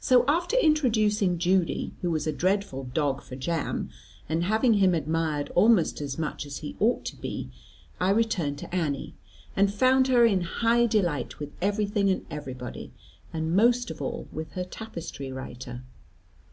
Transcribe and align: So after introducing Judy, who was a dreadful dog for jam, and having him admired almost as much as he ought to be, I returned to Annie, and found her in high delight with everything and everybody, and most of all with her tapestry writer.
So 0.00 0.24
after 0.26 0.56
introducing 0.56 1.38
Judy, 1.38 1.94
who 2.02 2.10
was 2.10 2.26
a 2.26 2.32
dreadful 2.32 2.82
dog 2.92 3.22
for 3.22 3.36
jam, 3.36 3.90
and 4.28 4.42
having 4.42 4.74
him 4.74 4.92
admired 4.92 5.50
almost 5.54 6.00
as 6.00 6.18
much 6.18 6.44
as 6.46 6.56
he 6.56 6.74
ought 6.80 7.04
to 7.04 7.16
be, 7.16 7.48
I 8.00 8.10
returned 8.10 8.58
to 8.58 8.74
Annie, 8.74 9.14
and 9.54 9.72
found 9.72 10.08
her 10.08 10.24
in 10.26 10.40
high 10.40 10.86
delight 10.86 11.38
with 11.38 11.52
everything 11.62 12.10
and 12.10 12.26
everybody, 12.28 12.90
and 13.32 13.54
most 13.54 13.88
of 13.88 14.02
all 14.02 14.26
with 14.32 14.50
her 14.54 14.64
tapestry 14.64 15.30
writer. 15.30 15.84